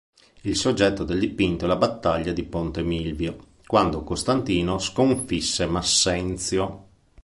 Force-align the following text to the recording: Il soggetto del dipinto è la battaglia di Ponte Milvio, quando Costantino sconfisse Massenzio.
Il 0.41 0.55
soggetto 0.55 1.03
del 1.03 1.19
dipinto 1.19 1.65
è 1.65 1.67
la 1.67 1.75
battaglia 1.75 2.31
di 2.33 2.41
Ponte 2.43 2.81
Milvio, 2.81 3.37
quando 3.67 4.03
Costantino 4.03 4.79
sconfisse 4.79 5.67
Massenzio. 5.67 6.87